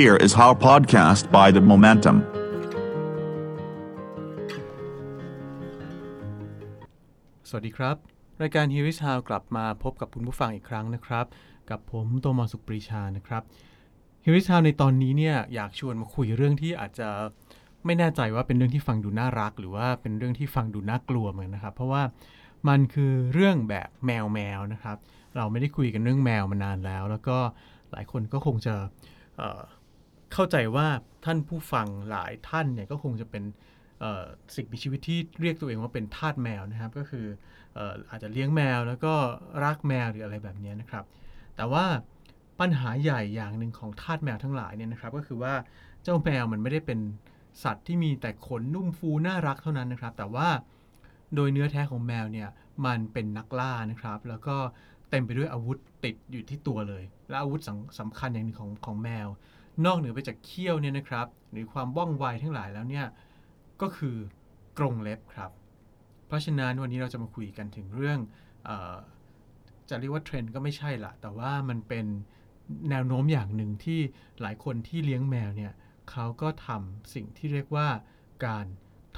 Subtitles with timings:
[0.00, 2.16] Here is our podcast by the Momentum.
[7.48, 7.96] สวัสดีครับ
[8.42, 11.26] รายการ Here is How กลับมาพบกับคุณผู้ฟังอีกครั้งนะครับ
[11.70, 13.42] กับผมโตมอสุปรีชานะครับ
[14.24, 17.08] Here is How ในตอนนี้เนี่ยอยากชวนมาคุยเรื่องที่อาจจะ
[17.84, 22.02] ไม่แน่ใจว่าเป็นเรื่องที่ฟังดูน่ารัก หรือว่าเป็นเรื่องที่ฟังดูน่ากลัวเหมือนนะครับ เพราะว่า
[22.68, 24.96] มันคือเรื่องแบบแมวแมวนะครับ
[25.36, 27.36] เราไม่ได้คุยกันเรื่องแมวมานานแล้ว แล้วก็
[27.92, 28.74] หลายคนก็คงจะ
[30.34, 30.86] เข้าใจว่า
[31.24, 33.44] ท่านผู้ฟังหลายท่านเนี่ยก็คงจะเป็น
[34.54, 37.26] สิ่งมีชีวิตที่เรียกตัวเองว่าเป็นทาสแมวนะครับ ก็คือ
[38.10, 39.14] อาจจะเลี้ยงแมวแล้วก็
[39.64, 41.04] รักแมวหรืออะไรแบบนี้นะครับ
[41.56, 41.84] แต่ว่า
[42.60, 45.54] ปัญหาใหญ่อย่างหนึ่งของทาสแมวทั้งหลายเนี่ยนะครับ ก็คือว่า
[46.02, 46.98] เจ้าแมวมันไม่ได้เป็น
[47.64, 50.48] สัตว์ที่มีแต่ขนนุ่มฟูน่ารักเท่านั้นนะครับ แต่ว่า
[51.34, 52.48] โดยเนื้อแท้ของแมวเนี่ย
[52.86, 54.56] มันเป็นนักล่านะครับ แล้วก็
[55.10, 59.28] เต็มไปด้วยอาวุธติดอยู่ที่ตัวเลย และอาวุธสำสำคัญอย่างหนึ่งของของแมว
[59.84, 63.06] นอกเหนือไปจากเขี้ยวเนี่ยนะครับ หรือความว่องไวทั้งหลายแล้วเนี่ย
[63.80, 64.16] ก็คือ
[64.78, 65.50] กรงเล็บครับ
[66.26, 68.18] เพราะฉะนั้นวันนี้เราจะมาคุยกันถึงเรื่อง
[68.68, 68.70] อ
[69.88, 72.06] จะเรียกว่าเทรนด์ก็ไม่ใช่ละแต่ว่ามันเป็น
[72.90, 74.00] แนวโน้มอย่างหนึ่งที่
[74.40, 75.72] หลายคนที่เลี้ยงแมวเนี่ย
[76.10, 77.88] เขาก็ทำสิ่งที่เรียกว่า
[78.46, 78.66] การ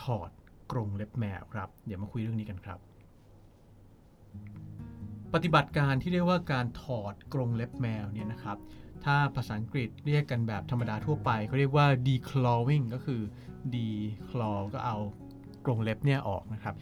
[0.03, 0.31] ถอด
[0.72, 2.78] กรงเล็บแมวครับ เดี๋ยวมาคุยเรื่องนี้กันครับ
[5.34, 8.59] ปฏิบัติการที่เรียกว่าการถอดกรงเล็บแมวเนี่ยนะครับ
[9.05, 13.22] ถ้าภาษาอังกฤษเรียกกันแบบธรรมดาทั่วไปเขาเรียกว่า declawing ก็คือ
[13.75, 14.97] declaw ก็เอา
[15.64, 16.75] กรงเล็บเนี่ยออกนะครับ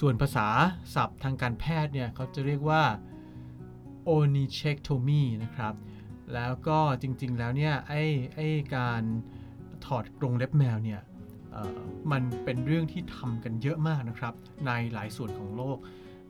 [0.00, 0.48] ส่วนภาษา
[0.94, 2.82] ศัพท์ทางการแพทย์เนี่ยเขาจะเรียกว่า
[4.16, 5.74] onychectomy นะครับ
[6.34, 8.02] แล้วก็จริงๆแล้วเนี่ยไอ้
[8.34, 9.02] ไอ้การ
[9.86, 11.00] ถอดกรงเล็บแมวเนี่ย
[12.12, 14.34] มันเป็นเรื่องที่ทำกันเยอะมากนะครับ
[14.66, 15.78] ในหลายส่วนของโลก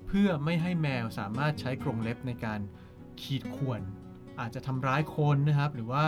[0.06, 2.60] เพื่อไม่ให้แมวสามารถใช้กรงเล็บในการ
[3.22, 3.80] ขีดข่วน
[4.40, 6.04] อาจจะทำร้ายคนนะครับ หรือว่า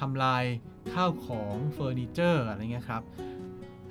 [0.00, 0.44] ทำลาย
[0.92, 3.02] ข้าวของเฟอร์นิเจอร์อะไรเงี้ยครับ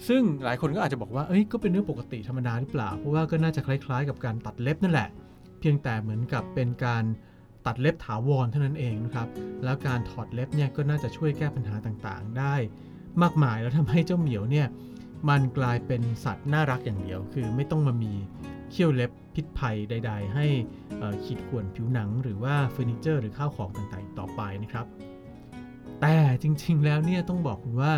[0.08, 5.10] ซึ่งหลายคนก็อาจจะบอกว่าเอ้ยก็เป็นเรื่องปกติธรรมดาหรือเปล่า เพราะว่าก็น่าจะคล้ายๆ กับการตัดเล็บนั่นแหละ
[5.60, 7.04] เพียงแต่เหมือนกับเป็นการ
[7.66, 9.28] ตัดเล็บถาวรเท่านั้นเองนะครับ
[9.64, 12.55] แล้วการถอดเล็บเนี่ยก็น่าจะช่วยแก้ปัญหาต่างๆ ได้
[13.22, 14.67] มากมายแล้วทำให้เจ้าเหมียวเนี่ย
[15.30, 18.14] มันกลายเป็นสัตว์น่ารักอย่างเดียว คือไม่ต้องมามี
[18.71, 20.45] เขี้ยวเล็บพิษภัยใด ๆ ให้
[21.26, 24.86] ขีดข่วนผิวหนัง หรือว่าเฟอร์นิเจอร์หรือข้าวของต่างๆ ต่อไปนะครับ
[26.02, 27.93] แต่จริงๆแล้วเนี่ยต้องบอกคุณว่า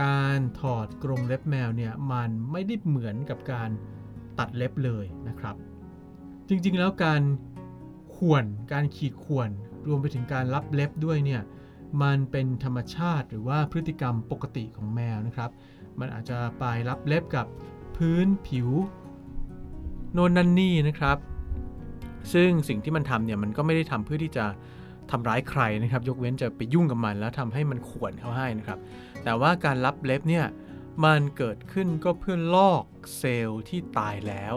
[0.00, 3.70] การถอดกรงเล็บแมวเนี่ยมันไม่ได้เหมือนกับการ
[4.38, 5.56] ตัดเล็บเลยนะครับ
[6.48, 7.22] จริงๆแล้วการ
[8.16, 9.50] ข่วนการขีดข่วน
[9.88, 11.42] รวมไปถึงการรับเล็บด้วยเนี่ย
[12.02, 15.50] มันเป็นธรรมชาติหรือว่าพฤติกรรมปกติของแมวนะครับ
[16.00, 17.46] มันอาจจะไปรับเล็บกับ
[17.96, 18.68] พื้นผิว
[20.12, 21.16] โน่นนั่นนี่นะครับ
[22.32, 24.44] ซึ่งสิ่งที่มันทำเนี่ยมันก็ไม่ได้ทำเพื่อที่จะ
[25.10, 28.78] ทำร้ายใครนะครับ ยกเว้นจะไปยุ่งกับมันแล้วทำให้มันข่วนเขาให้นะครับ
[29.24, 30.46] แต่ว่าการรับเล็บเนี่ย
[31.04, 32.84] มันเกิดขึ้นก็เพื่อลอก
[33.18, 34.54] เซลล์ที่ตายแล้ว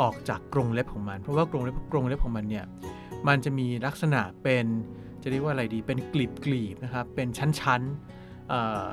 [0.00, 2.64] ออกจากกรงเล็บของมัน เพราะว่ากรงเล็บกรงเล็บของมันเนี่ย
[3.28, 4.66] มันจะมีลักษณะเป็น
[5.22, 8.86] จะเรียกว่าอะไรดีเป็นกลีบกลีบๆนะครับเป็นชั้นๆเอ่อ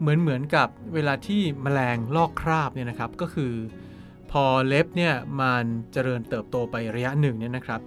[0.00, 3.52] เหมือนเหมือนกับเวลาที่แมลงลอกคราบเนี่ยนะครับก็คือ
[4.30, 7.80] พอเล็บเนี่ยมันเจริญเติบโตไประยะหนึ่งเนี่ยนะครับ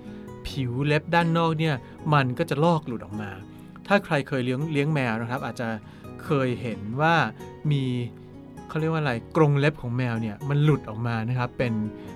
[0.47, 1.75] ผิวเล็บด้านนอกเนี่ย
[2.13, 3.31] มันก็จะลอกหลุดออกมา
[3.87, 5.69] ถ้าใครเคยเลี้ยงเลี้ยงแมวนะครับ อาจจะ
[6.23, 7.15] เคยเห็นว่า
[7.71, 7.83] มี
[8.67, 11.73] เขาเรียกว่าอะไรกรงเล็บของแมวเนี่ยมันหลุดออกมานะครับเป็น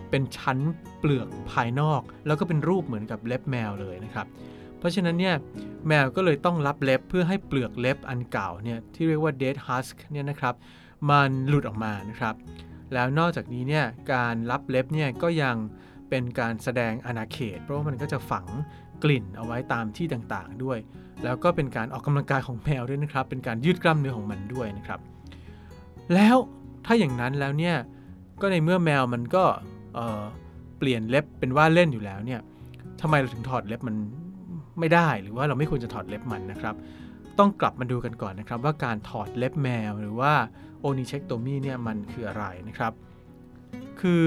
[0.10, 0.58] เป็นชั้น
[1.00, 4.28] เปลือกภายนอก แล้วก็เป็นรูปเหมือนกับเล็บแมวเลยนะครับ
[4.78, 5.36] เพราะฉะนั้นเนี่ย
[5.88, 10.56] แมวก็เลยต้องรับเล็บเพื่อให้เปลือกเล็บอันเก่าเนี่ยที่เรียกว่า dead husk เนี่ยนะครับ
[11.10, 12.36] มันหลุดออกมานะครับ
[12.94, 15.56] แล้วนอกจากนี้เนี่ยการรับเล็บเนี่ยก็ยัง
[16.10, 18.46] เป็นการแสดงอาณาเขต เพราะว่ามันก็จะฝัง
[19.04, 20.78] กลิ่นเอาไว้ตามที่ต่างๆด้วย
[21.24, 25.00] แล้วก็เป็นการออกกำลังกายของแมวด้วยนะครับ เป็นการยืดกล้ามเนื้อของมันด้วยนะครับ
[26.14, 26.38] แล้ว
[26.86, 27.76] ถ้าอย่างนั้นแล้วเนี่ย
[28.42, 29.44] ก็ในเมื่อแมวมันก็
[29.96, 32.42] เเปลี่ยนเล็บเป็นว่าเล่นอยู่แล้วเนี่ย
[33.02, 33.96] ทำไมเราถึงถอดเล็บมัน
[34.80, 36.76] ไม่ได้ หรือว่าเราไม่ควรจะถอดเล็บมันนะครับ
[37.40, 40.34] ต้องกลับมาดูกันก่อนนะครับ ว่าการถอดเล็บแมวหรือว่า
[40.84, 42.94] โอนิเชคโตมีเนี่ยมันคืออะไรนะครับ
[44.02, 44.24] คือ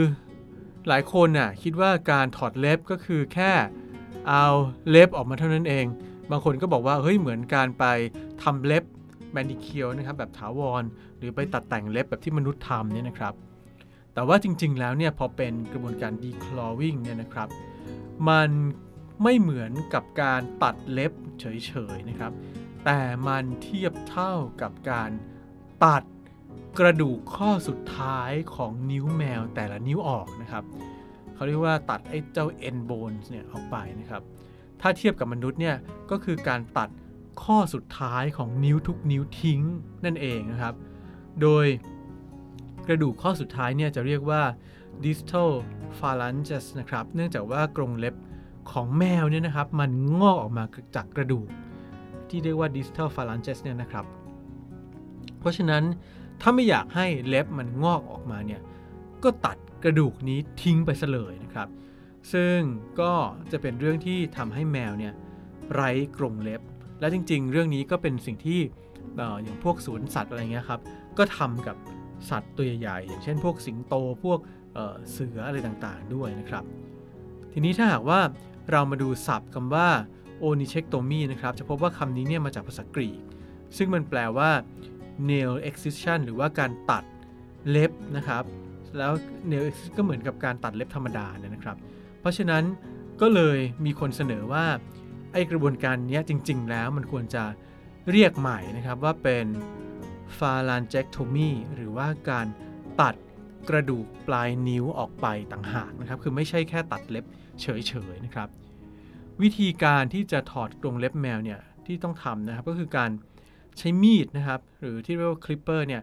[0.88, 3.52] หลายคนน่ะคิดว่าการถอดเล็บก็คือแค่
[4.28, 4.44] เอา
[4.90, 5.86] เล็บออกมาเท่านั้นเอง
[6.30, 7.84] บางคนก็บอกว่าเฮ้ยเหมือนการไป
[8.42, 8.84] ทำเล็บ
[9.32, 10.82] แมนิเคียวนะครับแบบถาวร
[11.18, 13.34] หรือไปตัดแต่งเล็บแบบที่มนุษย์ทำเนี่ยนะครับ
[14.14, 17.48] แต่ว่าจริง ๆ แล้วเนี่ยพอเป็นกระบวนการ declawing เนี่ยนะครับ
[18.28, 18.50] มัน
[19.22, 21.44] ไม่เหมือนกับการตัดเล็บเฉ
[21.94, 22.32] ยๆนะครับ
[22.84, 24.32] แต่มันเทียบเท่า
[24.62, 25.10] กับการ
[25.84, 26.02] ตัด
[26.78, 30.64] กระดูกข้อสุดท้ายของนิ้วแมวแต่ละนิ้วออกนะครับ
[31.34, 34.22] เขาเรียกว่าตัดไอ้เจ้า end bones เนี่ยออกไปนะครับ
[34.80, 35.76] ถ้าเทียบกับมนุษย์เนี่ย
[36.10, 36.88] ก็คือการตัด
[37.42, 39.60] ข้อสุดท้ายของนิ้วทุกนิ้วทิ้ง
[40.04, 40.74] นั่นเองนะครับ
[41.42, 41.66] โดย
[42.86, 44.42] กระดูกข้อสุดท้ายเนี่ยจะเรียกว่า
[45.04, 45.50] distal
[45.98, 48.14] phalanges นะครับ เนื่องจากว่ากรงเล็บ
[48.70, 50.64] ของแมวเนี่ยนะครับ มันงอกออกมา
[50.96, 51.48] จากกระดูก
[52.28, 54.04] ที่เรียกว่า distal phalanges เนี่ยนะครับ
[55.40, 55.82] เพราะฉะนั้น
[56.40, 58.60] ถ้าไม่อยากให้เล็บมันงอกออกมาเนี่ย
[59.24, 61.68] ก็ตัดกระดูกนี้ทิ้งไปซะเลยนะครับ
[62.32, 62.58] ซึ่ง
[63.00, 63.12] ก็
[63.52, 65.14] จะเป็นเรื่องที่ทำให้แมวเนี่ย
[65.74, 66.60] ไร้กรงเล็บ
[67.00, 68.60] และจริง ๆ เรื่องนี้ก็เป็นสิ่งที่
[69.18, 70.80] ออย่างพวกสวนสัตว์อะไรเงี้ยครับ
[71.18, 71.76] ก็ทำกับ
[72.30, 73.94] สัตว์ตัวใหญ่ๆอย่างเช่น พวกสิงโต
[74.24, 74.38] พวก
[74.74, 76.64] เเสืออะไรต่างๆ ด้วยนะครับ
[77.52, 78.20] ทีนี้ถ้าหากว่า
[78.70, 79.88] เรามาดูศัพท์คำว่า
[80.44, 83.22] onychectomy นะครับ จะพบว่าคำนี้เนี่ยมาจากภาษากรีก
[83.76, 84.50] ซึ่งมันแปลว่า
[85.30, 87.04] nail excision หรือว่าการตัด
[87.70, 88.44] เล็บนะครับ
[88.98, 89.12] แล้ว
[89.50, 91.76] nail excision ก็เหมือนกับการตัดเล็บธรรมดาเนี่ยนะครับ
[92.20, 92.64] เพราะฉะนั้น
[93.20, 94.66] ก็เลยมีคนเสนอว่า
[95.32, 97.44] ไอกระบวนการนี้จริง ๆ แล้วมันควรจะ
[98.10, 99.46] เรียกใหม่นะครับว่าเป็น
[100.38, 102.46] phalangectomy หรือว่าการ
[103.00, 103.14] ตัด
[103.68, 107.24] กระดูกปลายนิ้วออกไปต่างหากนะครับ คือไม่ใช่แค่ตัดเล็บ
[107.60, 107.66] เฉ
[108.12, 108.48] ยๆนะครับ
[109.42, 113.10] วิธีการที่จะถอดกรงเล็บแมวเนี่ยที่ต้องทำนะครับก็คือการ
[113.78, 116.02] ใช้มีดนะครับ หรือที่เรียกว่าคลิปเปอร์เนี่ย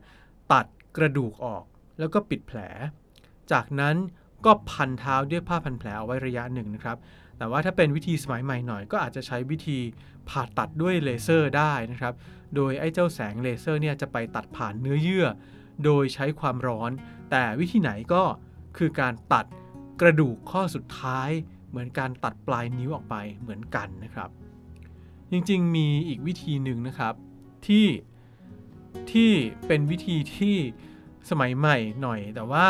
[0.54, 0.66] ตัด
[0.98, 1.64] กระดูกออก
[2.00, 2.60] แล้วก็ปิดแผล
[3.52, 3.96] จากนั้น
[4.46, 6.98] ก็พันเท้าด้วยผ้าพันแผลเอาไว้ระยะหนึ่งนะครับ
[7.38, 9.80] แต่ว่าถ้าเป็นวิธีสมัยใหม่หน่อย ก็อาจจะใช้วิธี
[10.30, 12.14] ผ่าตัดด้วยเลเซอร์ได้นะครับ
[12.56, 15.28] โดยไอ้เจ้าแสงเลเซอร์เนี่ยจะไปตัดผ่านเนื้อเยื่อ
[15.84, 16.92] โดยใช้ความร้อน
[17.32, 18.24] แต่วิธีไหนก็
[18.78, 19.46] คือการตัด
[20.02, 21.30] กระดูกข้อสุดท้าย
[21.70, 24.30] เหมือนการตัดปลายนิ้วออกไปเหมือนกันนะครับ
[25.32, 27.14] จริงๆ มีอีกวิธีหนึ่งนะครับ
[27.68, 27.88] ที่
[29.12, 29.32] ที่
[29.68, 30.56] เป็นวิธีที่
[31.30, 32.66] สมัยใหม่หน่อย แต่ว่า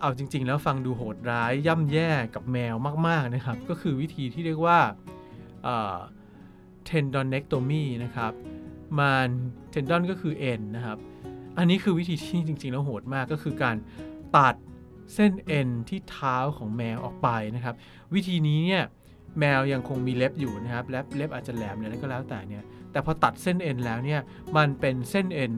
[0.00, 2.74] เอาจริง ๆ แล้วฟังดูโหดร้ายย่ำแย่กับแมว
[3.06, 4.78] มาก ๆ นะครับ ก็คือวิธีที่เรียกว่า
[5.62, 5.98] เอ่อ
[6.88, 8.32] tendonectomy นะครับ
[8.98, 9.28] มัน
[9.72, 10.98] tendon ก็คือเอ็นนะครับ
[11.58, 13.76] อันนี้คือวิธีที่จริง ๆ แล้วโหดมากก็คือการ
[14.36, 14.54] ตัด
[15.14, 17.74] เส้นเอ็นที่เท้าของแมวออกไปนะครับ
[18.14, 18.84] วิธีนี้เนี่ย
[19.38, 24.20] แมวยังคงมีเล็บอยู่นะครับและเล็บอาจจะแหลมอะไรก็แล้วแต่เนี่ย แต่พอตัดเส้นเอ็นแล้วเนี่ย
[24.56, 25.52] มันเป็นเส้นเอ็น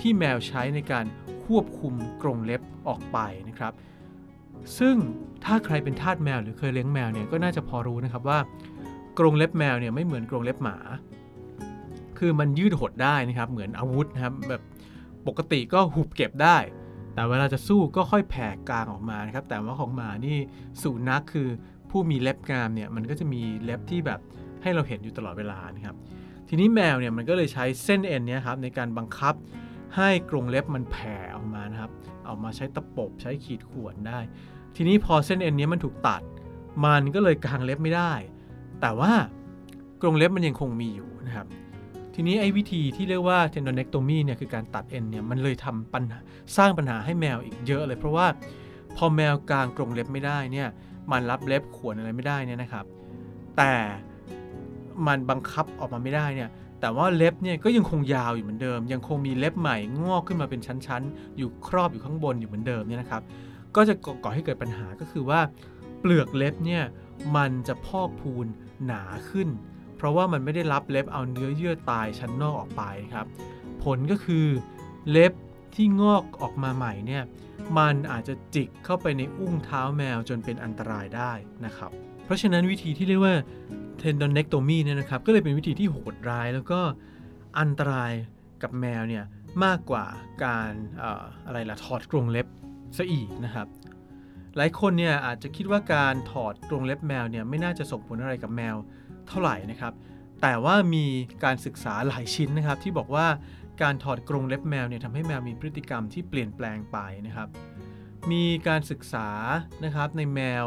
[0.00, 1.04] ที่แมวใช้ในการ
[1.44, 3.18] ควบคุมกรงเล็บออกไป
[3.48, 3.72] นะครับ
[4.78, 4.96] ซึ่ง
[5.44, 8.38] ถ้าใครเป็นทาสแมวหรือเคยเลี้ยงแมวเนี่ยก็น่าจะพอรู้นะครับว่า
[9.18, 10.76] กรงเล็บแมวเนี่ยไม่เหมือนกรงเล็บหมา
[12.18, 14.62] คือมันยืดหดได้นะครับเหมือนอาวุธนะครับแบบ
[15.26, 16.56] ปกติก็หุบเก็บได้
[17.14, 20.36] แต่เวลาจะสู้ก็ค่อยแผ่กลางออกมานะครับ แต่ว่าของหมานี่
[20.82, 21.48] สุนัขคือ
[21.90, 24.20] ผู้มีเล็บงามเนี่ยมันก็จะมีเล็บที่แบบ
[24.62, 25.96] ให้เราเห็นอยู่ตลอดเวลานะครับ
[26.48, 29.34] ทีนี้แมวเนี่ยมันก็เลยใช้เส้นเอ็นเนี่ยครับในการบังคับ
[29.96, 31.92] ให้กรงเล็บมันแผ่ออกมานะครับ
[32.24, 34.18] เอามาใช้ตะปบใช้ขีดข่วนได้
[34.76, 36.22] ทีนี้พอเส้นเอ็นนี้มันถูกตัด
[36.84, 38.12] มันก็เลยกางเล็บไม่ได้
[38.80, 39.12] แต่ว่า
[40.02, 41.46] กรงเล็บมันยังคงมีอยู่นะครับ
[42.14, 46.18] ทีนี้ไอ้วิธีที่เรียกว่า tendonectomy เนี่ยคือการตัดเอ็นเนี่ยมันเลยทำปัญหา
[46.56, 48.26] สร้างปัญหาให้แมวอีกเยอะเลย เพราะว่า
[48.96, 50.68] พอแมวกางกรงเล็บไม่ได้เนี่ย
[51.10, 52.84] มันรับเล็บข่วนอะไรไม่ได้เนี่ยนะครับ
[53.56, 53.72] แต่
[55.06, 56.50] มันบังคับออกมาไม่ได้เนี่ย
[56.80, 63.22] แต่ว่าเล็บเนี่ยก็ยังคงยาวอยู่เหมือนเดิม ยังคงมีเล็บใหม่งอกขึ้นมาเป็นชั้นๆ อยู่ครอบอยู่ข้างบนอยู่เหมือนเดิมเนี่ยนะครับ
[63.76, 65.40] ก็จะก่อให้เกิดปัญหาก็คือว่า
[66.00, 66.82] เปลือกเล็บเนี่ย
[67.36, 68.46] มันจะพอกพูน
[68.86, 69.48] หนาขึ้น
[69.96, 72.82] เพราะว่ามันไม่ได้รับเล็บเอาเนื้อเยื่อตายชั้นนอกออกไป
[73.14, 73.26] ครับ
[73.84, 74.46] ผลก็คือ
[75.10, 75.32] เล็บ
[75.74, 77.22] ที่งอกออกมาใหม่เนี่ย
[77.78, 81.32] มันอาจจะจิกเข้าไปในอุ้งเท้าแมวจนเป็นอันตรายได้
[81.64, 81.92] นะครับ
[82.28, 83.34] เพราะฉะนั้นวิธีที่เรียกว่า
[84.02, 86.80] tendonectomy เนี่ยนะครับก็เลยเป็นวิธีที่โหดร้ายแล้วก็
[87.58, 88.12] อันตราย
[88.62, 89.24] กับแมวเนี่ย
[89.64, 90.04] มากกว่า
[90.44, 92.46] การอออะไรล่ะถอดกรงเล็บ
[92.96, 93.66] ซะอีกนะครับ
[94.56, 98.76] หลายคนเนี่ยอาจจะคิดว่าการถอดกรงเล็บแมวเนี่ยไม่น่าจะส่งผลอะไรกับแมว
[99.28, 99.92] เท่าไหร่นะครับ
[100.42, 101.06] แต่ว่ามี
[101.44, 103.26] การศึกษาหลายชิ้นนะครับ ที่บอกว่า
[103.82, 107.48] การถอดกรงเล็บแมวเนี่ยทำให้แมวมีพฤติกรรมที่เปลี่ยนแปลงไปนะครับ
[108.32, 109.28] มีการศึกษา
[109.84, 110.64] นะครับในแมว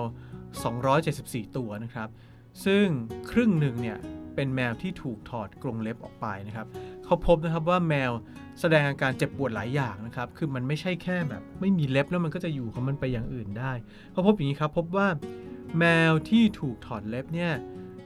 [0.52, 2.10] 274 ตัวนะครับ
[2.66, 2.86] ซึ่ง
[3.32, 3.98] ครึ่งหนึ่งเนี่ย
[4.36, 6.68] เป็นแมวที่ถูกถอดกรงเล็บออกไปนะครับ
[7.06, 8.12] เขาพบนะครับว่าแมว
[8.60, 13.74] แสดงอาการเจ็บปวดหลายอย่างนะครับ คือมันไม่ใช่แค่แบบ ไม่มีเล็บแล้วมันก็จะอยู่ของมันไปอย่างอื่นได้
[14.12, 15.08] เขาพบอย่างนี้ครับพบว่า
[15.80, 17.54] แมวที่ถูกถอดเล็บเนี่ย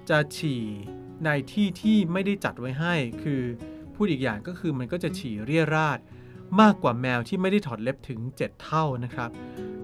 [0.10, 0.64] จะฉี่
[1.26, 3.42] ในที่ที่ไม่ได้จัดไว้ให้ คือ
[3.96, 6.00] พูดอีกอย่างก็คือมันก็จะฉี่เรี่ยราด
[6.62, 9.30] มากกว่าแมวที่ไม่ได้ถอดเล็บถึง 7 เท่านะครับ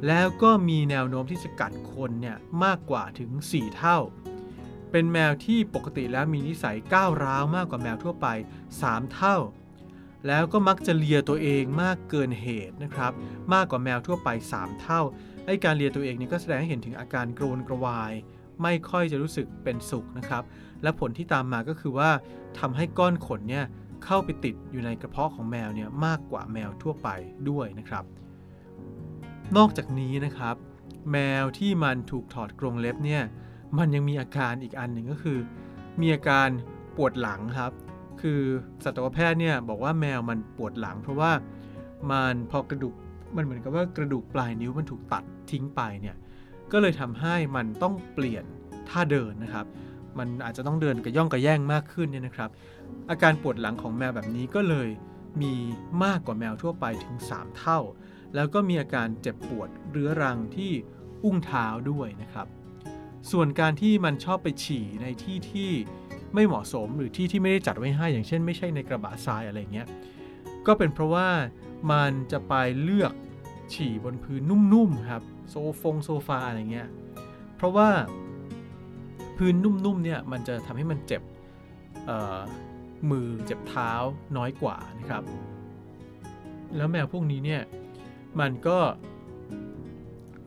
[0.07, 3.97] แล้วก็มีแนวโน้มที่จะกัดคนเนี่ยมากกว่าถึง 4 เท่า
[4.91, 8.27] เป็นแมวที่ปกติแล้วมีนิสัยก้าวร้าวมากกว่าแมวทั่วไป
[8.73, 9.37] 3 เท่า
[10.27, 13.11] แล้วก็มักจะเลียตัวเองมากเกินเหตุนะครับ
[13.53, 15.01] มากกว่าแมวทั่วไป 3 เท่า
[15.45, 18.13] ไอ้การเลียตัวเองนี่ก็แสดงให้เห็นถึงอาการโกรนกระวาย
[18.61, 20.43] ไม่ค่อยจะรู้สึกเป็นสุขนะครับ
[20.83, 22.11] และผลที่ตามมาก็คือว่า
[22.59, 23.65] ทำให้ก้อนขนเนี่ย
[24.05, 27.09] เข้าไปติดอยู่ในกระเพาะของแมวเนี่ยมากกว่าแมวทั่วไป
[27.49, 28.05] ด้วยนะครับ
[29.57, 30.55] นอกจากนี้นะครับ
[31.11, 33.23] แมวที่มันถูกถอดกรงเล็บเนี่ย
[33.77, 35.37] มันยังมีอาการอีกอันหนึ่งก็คือ
[36.01, 36.47] มีอาการ
[36.97, 37.71] ปวดหลังครับ
[38.21, 38.41] คือ
[38.83, 41.31] สัตวแพทย์เนี่ยบอกว่าแมวมันปวดหลัง เพราะว่า
[42.11, 42.95] มันพอกระดูก
[43.35, 46.15] มันเหมือนกับว่ากระดูกปลายนิ้วมันถูกตัดทิ้งไปเนี่ย
[46.71, 48.45] ก็เลยทำให้มันต้องเปลี่ยน
[48.89, 49.65] ท่าเดินนะครับ
[50.19, 52.49] มันอาจจะต้องเดินกระย่องกระแย่งมากขึ้นเนี่ยนะครับ
[53.09, 54.89] อาการปวดหลังของแมวแบบนี้ก็เลย
[55.41, 55.53] มี
[56.03, 57.79] มากกว่าแมวทั่วไปถึง 3 เท่า
[58.35, 60.71] แล้วก็มีอาการเจ็บปวดเรื้อรังที่
[61.23, 62.47] อุ้งเท้าด้วยนะครับ
[63.31, 65.71] ส่วนการที่มันชอบไปฉี่ในที่ที่
[66.33, 69.87] ไม่เหมาะสมหรือที่ที่ไม่ได้จัดไว้ให้ อย่างเช่น ไม่ใช่ในกระบะทรายอะไรเงี้ย
[70.67, 71.29] ก็เป็นเพราะว่า
[71.91, 72.53] มันจะไป
[72.83, 73.13] เลือก
[73.73, 76.89] ฉี่บนพื้นนุ่มๆครับ โซฟงโซฟาอะไรเงี้ย
[77.55, 77.89] เพราะว่า
[79.37, 81.21] พื้นนุ่มๆเนี่ยมันจะทำให้มันเจ็บ
[83.11, 83.91] มือเจ็บเท้า
[84.37, 85.23] น้อยกว่านะครับ
[86.75, 87.61] แล้วแมวพวกนี้เนี่ย
[88.39, 88.77] มันก็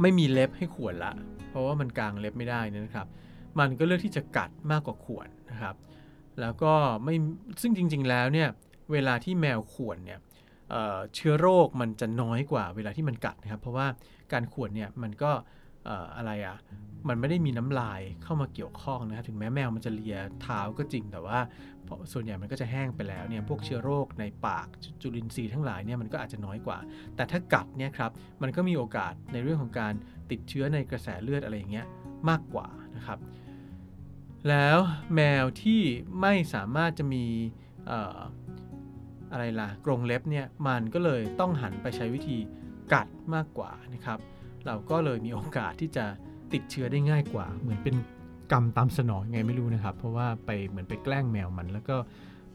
[0.00, 1.12] ไม่มีเล็บให้ข่วนละ
[1.50, 3.06] เพราะว่ามันกางเล็บไม่ได้นะครับ
[3.58, 5.74] มันก็เลือกที่จะกัดมากกว่าข่วนนะครับ
[6.40, 6.72] แล้วก็
[7.04, 7.14] ไม่
[7.62, 8.48] ซึ่งจริง ๆ แล้วเนี่ย
[8.92, 10.18] เวลาที่แมวข่วนเนี่ย
[10.70, 13.86] เเชื้อโรคมันจะน้อยกว่าเวลาที่มันกัดนะครับ เพราะว่า
[14.32, 15.32] การข่วนเนี่ยมันก็
[16.16, 16.56] อะไรอะ่ะ
[17.08, 21.38] มันไม่ได้มีน้ำลายเข้ามาเกี่ยวข้องนะครับถึงแม้แมวมันจะเลียเท้าก็จริงแต่ว่า
[22.12, 24.66] ส่วนใหญ่มันก็จะแห้งไปแล้วเนี่ยพวกเชื้อโรคในปาก
[25.02, 26.78] จุลินทรีย์ทั้งหลายเนี่ยมันก็อาจจะน้อยกว่า
[27.16, 28.10] แต่ถ้ากัดเนี่ยครับ
[28.42, 29.94] มันก็มีโอกาสในเรื่องของการ
[30.30, 31.86] ติดเชื้อในกระแสเลือดอะไรอย่างเงี้ย
[32.28, 33.18] มากกว่านะครับ
[34.48, 34.78] แล้ว
[35.14, 35.82] แมวที่
[36.20, 37.24] ไม่สามารถจะมี
[39.32, 42.38] อะไรล่ะกรงเล็บเนี่ยมันก็เลยต้องหันไปใช้วิธี
[42.92, 44.18] กัดมากกว่านะครับ
[44.66, 46.04] เราก็เลยมีโอกาสที่จะ
[46.52, 47.94] ติดเชื้อได้ง่ายกว่า เหมือนเป็น
[48.52, 51.96] กรรมตามสนองไงไม่รู้นะครับ เพราะว่าไปเหมือนไปแกล้งแมวมันแล้วก็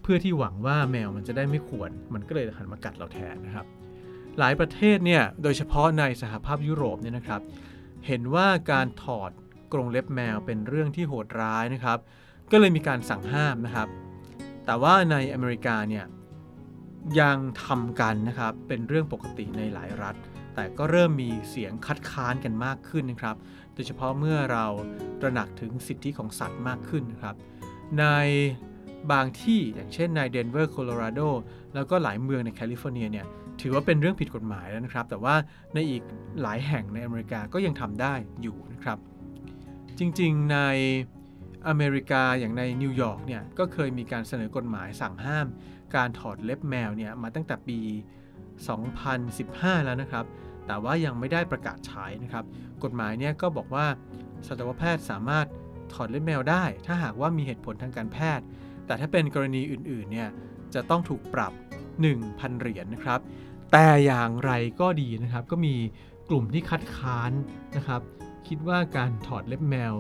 [0.01, 3.65] เพื่อที่หวังว่าแมวมันจะได้ไม่ขวน มันก็เลยหันมากัดเราแทนนะครับ
[4.39, 7.41] หลายประเทศเนี่ยโดยเฉพาะในสหภาพยุโรปเนี่ยนะครับ
[8.07, 9.31] เห็นว่าการถอด
[9.73, 11.97] กรงเล็บแมวเป็นเรื่องที่โหดร้ายนะครับ
[12.51, 13.87] ก็เลยมีการสั่งห้ามนะครับ
[14.65, 16.05] แต่ว่าในอเมริกาเนี่ย
[17.19, 20.15] ยังทำกันนะครับเป็นเรื่องปกติในหลายรัฐ
[20.55, 23.35] แต่ก็เริ่มมีเสียงคัดค้านกันมากขึ้นนะครับ
[23.73, 24.65] โดยเฉพาะเมื่อเรา
[25.21, 27.35] ตระหนักถึงสิทธิของสัตว์มากขึ้นนะครับ
[27.99, 28.05] ใน
[29.11, 31.19] บางที่อย่างเช่นในเดนเวอร์โคโลราโด
[31.75, 33.25] แล้วก็หลายเมืองในแคลิฟอร์เนียเนี่ย
[33.61, 35.35] ถือว่าเป็นเรื่องผิดกฎหมายแล้วนะครับ แต่ว่า
[35.73, 36.03] ในอีก
[36.41, 38.97] หลายแห่งในอเมริกาก็ยังทำได้อยู่นะครับ
[39.99, 40.59] จริงๆใน
[41.67, 45.47] อเมริกาอย่างในนิวยอร์กเนี่ยก็เคยมีการเสนอกฎหมายสั่งห้าม
[45.95, 47.79] การถอดเล็บแมวเนี่ยมาตั้งแต่ปี
[48.65, 50.25] 2015 แล้วนะครับ
[50.67, 52.45] แต่ว่ายังไม่ได้ประกาศใช้นะครับ
[52.83, 53.85] กฎหมายเนี่ยก็บอกว่า
[54.47, 55.45] สัตวแพทย์สามารถ
[55.93, 58.45] ถอดเล็บแมวได้ ถ้าหากว่ามีเหตุผลทางการแพทย์
[58.85, 60.29] แต่ถ้าเป็นกรณีอื่นๆเนี่ย
[60.73, 61.53] จะต้องถูกปรับ
[62.07, 63.19] 1,000 เหรียญนะครับ
[63.71, 65.75] แต่อย่างไรก็ดีนะครับ ก็มี
[66.29, 67.31] กลุ่มที่คัดค้าน
[67.77, 68.01] นะครับ
[68.47, 69.93] คิดว่าการถอดเล็บแมว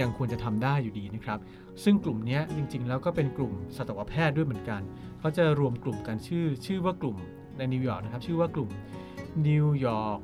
[0.00, 1.38] ยังควรจะทำได้อยู่ดีนะครับ
[1.84, 4.82] ซึ่งกลุ่มนี้จริงๆ แล้วก็เป็นกลุ่มสัตวแพทย์ด้วยเหมือนกัน
[5.18, 7.16] เขาจะรวมกลุ่มกันชื่อ ชื่อว่ากลุ่ม
[7.58, 8.70] ในนิวยอร์กนะครับ ชื่อว่ากลุ่ม
[9.48, 10.20] นิวยอร์ก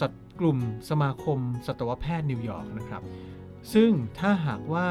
[0.00, 0.58] สัตกลุ่ม
[0.90, 3.02] สมาคมสัตวแพทย์นิวยอร์กนะครับ
[3.74, 4.88] ซึ่งถ้าหากว่า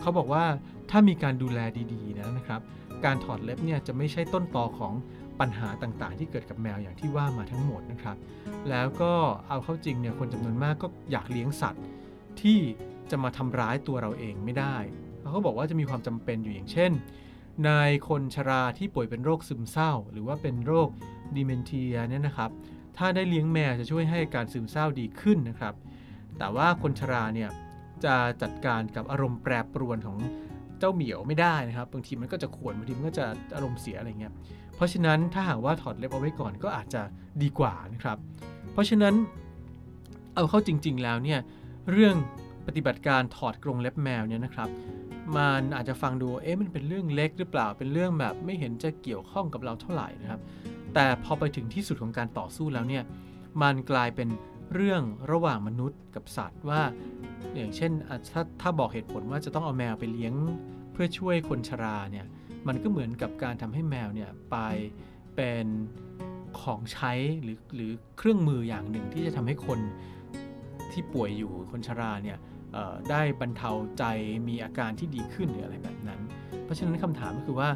[0.00, 0.44] เขาบอกว่า
[0.90, 1.58] ถ้ามีการดูแล
[1.92, 2.60] ดีๆนะนะครับ
[3.04, 4.92] การถอดเล็บเนี่ยจะไม่ใช่ต้นตอของ
[5.40, 8.16] ปัญหาต่างๆ ที่เกิดกับแมวอย่างที่ว่ามาทั้งหมดนะครับ
[8.70, 9.12] แล้วก็
[9.48, 11.84] เอาเข้าจริงเนี่ยคนจำนวนมากก็อยากเลี้ยงสัตว์
[12.40, 12.58] ที่
[13.10, 14.76] จะมาทำร้ายตัวเราเองไม่ได้
[15.32, 16.92] เขาบอกว่าจะมีความจำเป็นอยู่อย่างเช่น
[17.64, 17.70] ใน
[18.08, 20.88] คนชราที่ป่วยเป็นโรคซึมเศร้า หรือว่าเป็นโรค
[21.36, 22.50] ดิเมนเทียเนี่ยนะครับ
[22.96, 25.74] ถ้าได้เลี้ยงแมวจะช่วยให้การซึมเศร้าดีขึ้นนะครับ
[26.38, 27.50] แต่ว่าคนชราเนี่ย
[28.04, 30.18] จะจัดการกับอารมณ์แปรปรวนของ
[30.78, 34.32] เจ้าเหมียวไม่ได้นะครับ บางทีมันก็จะขวนบางทีมันก็จะอารมณ์เสียอะไรเงี้ย
[34.76, 37.02] เพราะฉะนั้นถ้าหากว่าถอดเล็บเอาไว้ก่อนก็อาจจะ
[37.42, 38.18] ดีกว่านะครับ
[38.72, 39.14] เพราะฉะนั้น
[40.34, 41.40] เอาเข้าจริง ๆแล้วเนี่ย
[41.92, 42.16] เรื่อง
[42.66, 44.68] ปฏิบัติการถอดกรงเล็บแมวเนี่ยนะครับ
[45.36, 50.40] มันอาจจะฟังดูเอ๊ะมันเป็นเรื่องเล็กหรือเปล่าเป็นเรื่องแบบไม่เห็นจะเกี่ยวข้องกับเราเท่าไหร่นะครับ
[50.94, 53.04] แต่พอไปถึงที่สุดของการต่อสู้แล้วเนี่ย
[53.62, 54.28] มันกลายเป็น
[54.74, 56.82] เรื่องระหว่างมนุษย์กับสัตว์ว่า
[57.56, 57.92] อย่างเช่น
[58.32, 60.34] ถ้าถ้าบอกเหตุผลว่าจะต้องเอาแมวไปเลี้ยง
[60.92, 62.26] เพื่อช่วยคนชราเนี่ย
[62.68, 64.56] มันก็เหมือนกับการทำให้แมวเนี่ยไป
[65.36, 65.66] เป็น
[66.60, 69.78] ของใช้หรือหรือเครื่องมืออย่างหนึ่งที่จะทำให้คน
[70.96, 72.38] ที่ป่วยอยู่คนชราเนี่ย
[73.10, 74.04] ได้บรรเทาใจ
[74.48, 76.20] มีอาการที่ดีขึ้นหรืออะไรแบบนั้น
[76.64, 77.70] เพราะฉะนั้นคำถามก็คือว่า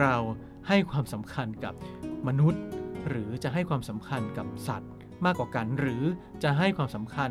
[0.00, 0.14] เรา
[0.68, 1.74] ให้ความสำคัญกับ
[2.28, 2.62] มนุษย์
[3.08, 4.90] หรือจะให้ความสำคัญกับสัตว์
[5.24, 6.02] มากกว่ากัน หรือ
[6.44, 7.30] จะให้ความสำคัญ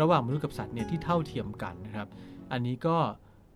[0.00, 2.08] ระหว่างมนุษย์กับสัตว์เนี่ยที่เท่าเทียมกันนะครับ
[2.52, 2.96] อันนี้ก็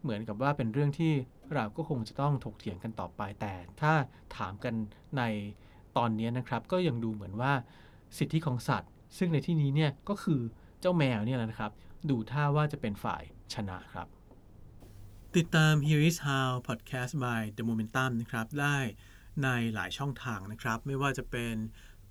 [0.03, 1.13] เหมือนกับว่าเป็นเรื่องที่
[1.55, 3.93] เราก็คงจะต้องถกเถียงกันต่อไปแต่ ถ้า
[4.37, 4.75] ถามกัน
[5.19, 5.23] ใน
[5.97, 7.53] ตอนนี้นะครับ ก็ยังดูเหมือนว่า
[8.19, 10.41] สิทธิของสัตว์ ซึ่งในที่นี้เนี่ยก็คือ
[10.85, 11.73] เจ้าแมวเนี่ยนะครับ
[12.11, 13.23] ดูท่าว่าจะเป็นฝ่าย
[13.55, 14.09] ชนะครับ
[15.37, 18.77] ติดตาม Here is How Podcast by The Momentum นะครับ ได้
[19.43, 21.55] ในหลายช่องทางนะครับ ไม่ว่าจะเป็น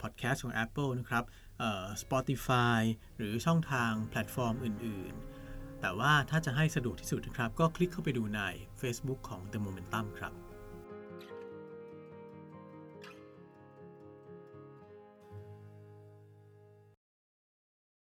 [0.01, 1.23] Podcast ของ Apple นะครับ
[1.59, 2.81] เอ่อ Spotify
[3.17, 5.13] หรือช่องทางแพลตฟอร์มอื่น
[5.47, 8.41] ๆ แต่ว่าถ้าจะให้สะดวกที่สุดนะครับ ก็คลิกเข้าไปดูใน
[8.81, 10.42] Facebook ของ The Momentum ครับ